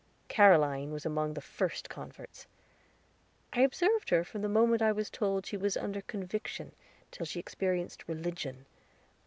Caroline 0.29 0.89
was 0.91 1.05
among 1.05 1.35
the 1.35 1.41
first 1.41 1.87
converts. 1.87 2.47
I 3.53 3.61
observed 3.61 4.09
her 4.09 4.23
from 4.23 4.41
the 4.41 4.49
moment 4.49 4.81
I 4.81 4.91
was 4.91 5.11
told 5.11 5.45
she 5.45 5.57
was 5.57 5.77
under 5.77 6.01
Conviction, 6.01 6.71
till 7.11 7.27
she 7.27 7.39
experienced 7.39 8.07
Religion. 8.07 8.65